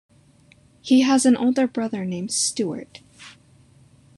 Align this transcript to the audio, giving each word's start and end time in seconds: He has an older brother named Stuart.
He 0.81 1.01
has 1.01 1.27
an 1.27 1.37
older 1.37 1.67
brother 1.67 2.05
named 2.05 2.31
Stuart. 2.31 3.03